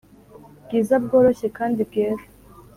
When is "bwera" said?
1.89-2.23